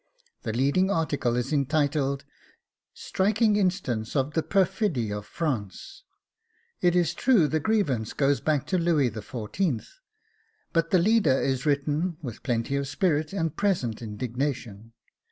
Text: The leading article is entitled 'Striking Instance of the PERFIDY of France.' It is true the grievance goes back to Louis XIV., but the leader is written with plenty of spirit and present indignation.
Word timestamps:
The 0.41 0.51
leading 0.51 0.89
article 0.89 1.35
is 1.35 1.53
entitled 1.53 2.25
'Striking 2.91 3.55
Instance 3.55 4.15
of 4.15 4.33
the 4.33 4.41
PERFIDY 4.41 5.11
of 5.13 5.27
France.' 5.27 6.01
It 6.81 6.95
is 6.95 7.13
true 7.13 7.47
the 7.47 7.59
grievance 7.59 8.13
goes 8.13 8.41
back 8.41 8.65
to 8.65 8.79
Louis 8.79 9.11
XIV., 9.11 9.85
but 10.73 10.89
the 10.89 10.97
leader 10.97 11.39
is 11.39 11.67
written 11.67 12.17
with 12.23 12.41
plenty 12.41 12.75
of 12.77 12.87
spirit 12.87 13.31
and 13.31 13.55
present 13.55 14.01
indignation. 14.01 14.93